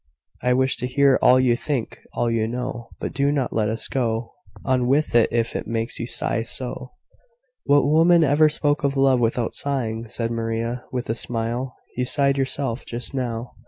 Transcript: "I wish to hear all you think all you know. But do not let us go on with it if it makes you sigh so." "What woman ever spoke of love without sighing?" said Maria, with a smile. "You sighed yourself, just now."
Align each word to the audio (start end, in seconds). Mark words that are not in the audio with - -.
"I 0.41 0.53
wish 0.53 0.77
to 0.77 0.87
hear 0.87 1.19
all 1.21 1.39
you 1.39 1.55
think 1.55 1.99
all 2.13 2.31
you 2.31 2.47
know. 2.47 2.89
But 2.99 3.13
do 3.13 3.31
not 3.31 3.53
let 3.53 3.69
us 3.69 3.87
go 3.87 4.33
on 4.65 4.87
with 4.87 5.13
it 5.13 5.29
if 5.31 5.55
it 5.55 5.67
makes 5.67 5.99
you 5.99 6.07
sigh 6.07 6.41
so." 6.41 6.93
"What 7.65 7.85
woman 7.85 8.23
ever 8.23 8.49
spoke 8.49 8.83
of 8.83 8.97
love 8.97 9.19
without 9.19 9.53
sighing?" 9.53 10.07
said 10.07 10.31
Maria, 10.31 10.85
with 10.91 11.07
a 11.11 11.13
smile. 11.13 11.75
"You 11.97 12.05
sighed 12.05 12.39
yourself, 12.39 12.83
just 12.83 13.13
now." 13.13 13.53